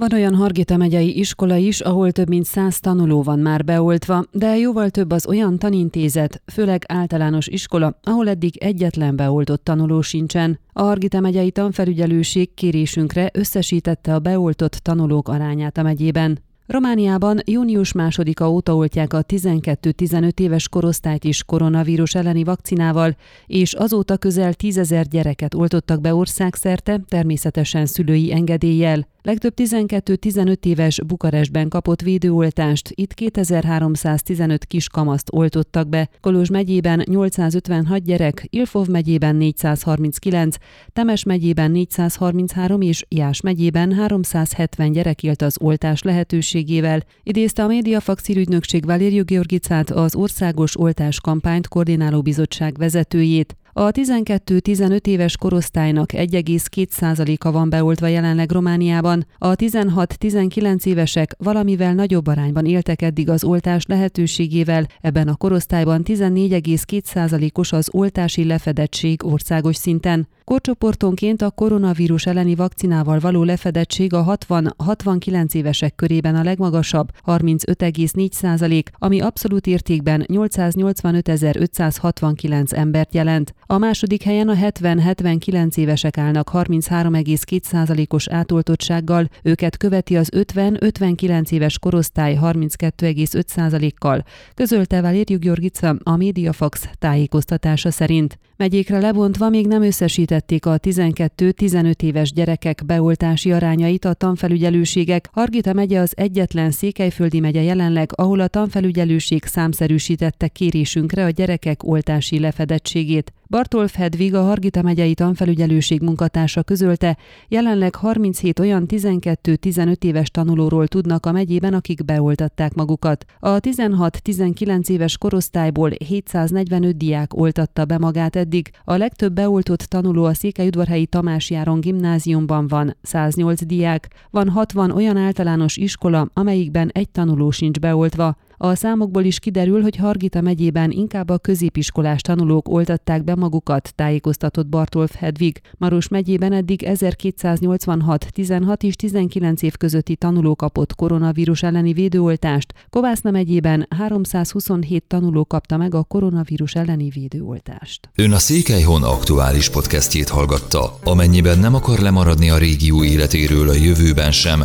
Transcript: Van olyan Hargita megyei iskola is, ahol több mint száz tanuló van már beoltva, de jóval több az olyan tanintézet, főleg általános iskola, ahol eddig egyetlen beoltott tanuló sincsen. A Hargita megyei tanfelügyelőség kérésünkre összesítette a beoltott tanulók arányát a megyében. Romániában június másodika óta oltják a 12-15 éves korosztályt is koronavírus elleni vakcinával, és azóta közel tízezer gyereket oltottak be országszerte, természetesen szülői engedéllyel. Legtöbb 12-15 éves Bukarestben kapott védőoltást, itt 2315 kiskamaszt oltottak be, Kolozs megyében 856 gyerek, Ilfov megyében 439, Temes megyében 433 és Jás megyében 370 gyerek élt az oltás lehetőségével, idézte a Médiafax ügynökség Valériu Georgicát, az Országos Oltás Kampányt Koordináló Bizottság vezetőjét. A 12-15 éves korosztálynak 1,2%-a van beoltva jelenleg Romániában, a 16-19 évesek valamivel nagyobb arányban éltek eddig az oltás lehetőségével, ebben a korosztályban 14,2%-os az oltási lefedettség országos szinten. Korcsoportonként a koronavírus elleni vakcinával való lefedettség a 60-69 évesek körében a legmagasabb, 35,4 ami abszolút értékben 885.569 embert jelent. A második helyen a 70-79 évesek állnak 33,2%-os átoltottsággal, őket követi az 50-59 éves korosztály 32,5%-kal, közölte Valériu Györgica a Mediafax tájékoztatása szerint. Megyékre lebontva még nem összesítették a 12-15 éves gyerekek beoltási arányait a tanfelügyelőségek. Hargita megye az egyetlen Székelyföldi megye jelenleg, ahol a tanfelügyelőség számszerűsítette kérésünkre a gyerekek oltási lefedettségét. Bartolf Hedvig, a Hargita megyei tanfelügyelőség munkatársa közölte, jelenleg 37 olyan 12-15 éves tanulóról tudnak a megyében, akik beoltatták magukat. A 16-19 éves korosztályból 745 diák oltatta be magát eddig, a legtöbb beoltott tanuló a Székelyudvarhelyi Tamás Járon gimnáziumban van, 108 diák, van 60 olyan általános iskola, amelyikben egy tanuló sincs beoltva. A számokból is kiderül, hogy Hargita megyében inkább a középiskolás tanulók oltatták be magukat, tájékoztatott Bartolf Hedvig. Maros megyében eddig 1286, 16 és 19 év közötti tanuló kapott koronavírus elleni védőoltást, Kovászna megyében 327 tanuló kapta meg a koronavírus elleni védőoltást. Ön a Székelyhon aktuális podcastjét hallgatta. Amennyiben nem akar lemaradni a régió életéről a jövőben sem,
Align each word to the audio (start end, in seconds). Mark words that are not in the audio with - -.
Van 0.00 0.12
olyan 0.12 0.34
Hargita 0.34 0.76
megyei 0.76 1.18
iskola 1.18 1.56
is, 1.56 1.80
ahol 1.80 2.12
több 2.12 2.28
mint 2.28 2.44
száz 2.44 2.80
tanuló 2.80 3.22
van 3.22 3.38
már 3.38 3.64
beoltva, 3.64 4.24
de 4.32 4.56
jóval 4.56 4.90
több 4.90 5.10
az 5.10 5.26
olyan 5.26 5.58
tanintézet, 5.58 6.42
főleg 6.52 6.84
általános 6.88 7.46
iskola, 7.46 7.98
ahol 8.02 8.28
eddig 8.28 8.56
egyetlen 8.56 9.16
beoltott 9.16 9.64
tanuló 9.64 10.00
sincsen. 10.00 10.58
A 10.72 10.82
Hargita 10.82 11.20
megyei 11.20 11.50
tanfelügyelőség 11.50 12.54
kérésünkre 12.54 13.30
összesítette 13.32 14.14
a 14.14 14.18
beoltott 14.18 14.72
tanulók 14.72 15.28
arányát 15.28 15.78
a 15.78 15.82
megyében. 15.82 16.38
Romániában 16.70 17.40
június 17.44 17.92
másodika 17.92 18.50
óta 18.50 18.74
oltják 18.74 19.12
a 19.12 19.22
12-15 19.22 20.40
éves 20.40 20.68
korosztályt 20.68 21.24
is 21.24 21.44
koronavírus 21.44 22.14
elleni 22.14 22.44
vakcinával, 22.44 23.16
és 23.46 23.72
azóta 23.72 24.16
közel 24.16 24.54
tízezer 24.54 25.06
gyereket 25.06 25.54
oltottak 25.54 26.00
be 26.00 26.14
országszerte, 26.14 27.00
természetesen 27.08 27.86
szülői 27.86 28.32
engedéllyel. 28.32 29.06
Legtöbb 29.22 29.52
12-15 29.56 30.64
éves 30.64 31.00
Bukarestben 31.06 31.68
kapott 31.68 32.00
védőoltást, 32.02 32.90
itt 32.94 33.14
2315 33.14 34.64
kiskamaszt 34.64 35.28
oltottak 35.32 35.88
be, 35.88 36.08
Kolozs 36.20 36.48
megyében 36.48 37.02
856 37.04 38.02
gyerek, 38.02 38.46
Ilfov 38.50 38.86
megyében 38.86 39.36
439, 39.36 40.56
Temes 40.92 41.24
megyében 41.24 41.70
433 41.70 42.80
és 42.80 43.04
Jás 43.08 43.40
megyében 43.40 43.92
370 43.92 44.92
gyerek 44.92 45.22
élt 45.22 45.42
az 45.42 45.56
oltás 45.60 46.02
lehetőségével, 46.02 47.02
idézte 47.22 47.62
a 47.62 47.66
Médiafax 47.66 48.28
ügynökség 48.28 48.84
Valériu 48.84 49.24
Georgicát, 49.24 49.90
az 49.90 50.14
Országos 50.14 50.78
Oltás 50.78 51.20
Kampányt 51.20 51.68
Koordináló 51.68 52.22
Bizottság 52.22 52.76
vezetőjét. 52.78 53.54
A 53.80 53.90
12-15 53.90 55.06
éves 55.06 55.36
korosztálynak 55.36 56.10
1,2%-a 56.12 57.50
van 57.50 57.70
beoltva 57.70 58.06
jelenleg 58.06 58.50
Romániában, 58.50 59.26
a 59.38 59.54
16-19 59.54 60.86
évesek 60.86 61.34
valamivel 61.38 61.94
nagyobb 61.94 62.26
arányban 62.26 62.66
éltek 62.66 63.02
eddig 63.02 63.28
az 63.28 63.44
oltás 63.44 63.84
lehetőségével, 63.86 64.86
ebben 65.00 65.28
a 65.28 65.36
korosztályban 65.36 66.02
14,2%-os 66.04 67.72
az 67.72 67.88
oltási 67.92 68.44
lefedettség 68.44 69.24
országos 69.24 69.76
szinten. 69.76 70.28
Korcsoportonként 70.44 71.42
a 71.42 71.50
koronavírus 71.50 72.26
elleni 72.26 72.54
vakcinával 72.54 73.18
való 73.18 73.42
lefedettség 73.42 74.12
a 74.12 74.36
60-69 74.48 75.54
évesek 75.54 75.94
körében 75.94 76.34
a 76.34 76.42
legmagasabb, 76.42 77.08
35,4 77.26 78.82
ami 78.98 79.20
abszolút 79.20 79.66
értékben 79.66 80.24
885.569 80.26 82.72
embert 82.72 83.14
jelent. 83.14 83.54
A 83.70 83.78
második 83.78 84.22
helyen 84.22 84.48
a 84.48 84.54
70-79 84.54 85.76
évesek 85.76 86.18
állnak 86.18 86.50
33,2%-os 86.52 88.28
átoltottsággal, 88.28 89.28
őket 89.42 89.76
követi 89.76 90.16
az 90.16 90.30
50-59 90.36 91.50
éves 91.50 91.78
korosztály 91.78 92.38
32,5%-kal, 92.42 94.24
közölte 94.54 95.00
Valériu 95.00 95.38
Györgica 95.38 95.96
a 96.02 96.16
Mediafax 96.16 96.88
tájékoztatása 96.98 97.90
szerint. 97.90 98.38
Megyékre 98.56 98.98
lebontva 98.98 99.48
még 99.48 99.66
nem 99.66 99.82
összesítették 99.82 100.66
a 100.66 100.78
12-15 100.78 102.02
éves 102.02 102.32
gyerekek 102.32 102.82
beoltási 102.86 103.52
arányait 103.52 104.04
a 104.04 104.14
tanfelügyelőségek. 104.14 105.28
Hargita 105.32 105.72
megye 105.72 106.00
az 106.00 106.12
egyetlen 106.16 106.70
Székelyföldi 106.70 107.40
megye 107.40 107.62
jelenleg, 107.62 108.10
ahol 108.14 108.40
a 108.40 108.48
tanfelügyelőség 108.48 109.44
számszerűsítette 109.44 110.48
kérésünkre 110.48 111.24
a 111.24 111.30
gyerekek 111.30 111.84
oltási 111.84 112.38
lefedettségét. 112.38 113.32
Bartolf 113.50 113.94
Hedvig, 113.94 114.34
a 114.34 114.42
Hargita 114.42 114.82
megyei 114.82 115.14
tanfelügyelőség 115.14 116.02
munkatársa 116.02 116.62
közölte, 116.62 117.16
jelenleg 117.48 117.94
37 117.94 118.58
olyan 118.58 118.84
12-15 118.88 120.04
éves 120.04 120.30
tanulóról 120.30 120.88
tudnak 120.88 121.26
a 121.26 121.32
megyében, 121.32 121.74
akik 121.74 122.04
beoltatták 122.04 122.74
magukat. 122.74 123.24
A 123.38 123.60
16-19 123.60 124.88
éves 124.88 125.18
korosztályból 125.18 125.90
745 125.90 126.96
diák 126.96 127.34
oltatta 127.34 127.84
be 127.84 127.98
magát 127.98 128.36
eddig, 128.36 128.70
a 128.84 128.96
legtöbb 128.96 129.32
beoltott 129.32 129.80
tanuló 129.82 130.24
a 130.24 130.34
Székelyudvarhelyi 130.34 131.06
Tamás 131.06 131.50
Járon 131.50 131.80
gimnáziumban 131.80 132.68
van, 132.68 132.96
108 133.02 133.64
diák, 133.64 134.08
van 134.30 134.48
60 134.48 134.90
olyan 134.90 135.16
általános 135.16 135.76
iskola, 135.76 136.28
amelyikben 136.32 136.90
egy 136.92 137.08
tanuló 137.08 137.50
sincs 137.50 137.78
beoltva. 137.78 138.36
A 138.62 138.74
számokból 138.74 139.24
is 139.24 139.38
kiderül, 139.38 139.82
hogy 139.82 139.96
Hargita 139.96 140.40
megyében 140.40 140.90
inkább 140.90 141.28
a 141.28 141.38
középiskolás 141.38 142.20
tanulók 142.20 142.68
oltatták 142.68 143.24
be 143.24 143.34
magukat, 143.34 143.92
tájékoztatott 143.94 144.66
Bartolf 144.66 145.14
Hedvig. 145.14 145.60
Maros 145.78 146.08
megyében 146.08 146.52
eddig 146.52 146.82
1286, 146.82 148.26
16 148.32 148.82
és 148.82 148.94
19 148.96 149.62
év 149.62 149.76
közötti 149.76 150.16
tanuló 150.16 150.56
kapott 150.56 150.94
koronavírus 150.94 151.62
elleni 151.62 151.92
védőoltást, 151.92 152.72
Kovászna 152.90 153.30
megyében 153.30 153.86
327 153.96 155.04
tanuló 155.06 155.44
kapta 155.44 155.76
meg 155.76 155.94
a 155.94 156.02
koronavírus 156.02 156.74
elleni 156.74 157.08
védőoltást. 157.08 158.10
Ön 158.14 158.32
a 158.32 158.38
Székelyhon 158.38 159.02
aktuális 159.02 159.70
podcastjét 159.70 160.28
hallgatta. 160.28 160.98
Amennyiben 161.04 161.58
nem 161.58 161.74
akar 161.74 161.98
lemaradni 161.98 162.50
a 162.50 162.58
régió 162.58 163.04
életéről 163.04 163.68
a 163.68 163.74
jövőben 163.74 164.32
sem, 164.32 164.64